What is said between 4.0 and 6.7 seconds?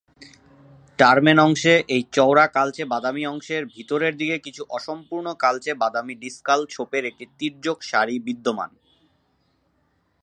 দিকে কিছু অসম্পূর্ণ কালচে বাদামী ডিসকাল